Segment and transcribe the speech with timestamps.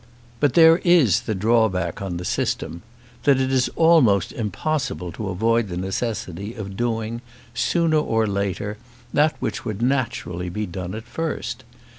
[0.39, 2.81] But there is the drawback on the system,
[3.21, 7.21] that it is almost impossible to avoid the necessity of doing,
[7.53, 8.79] sooner or later,
[9.13, 11.63] that which would naturally be done at first.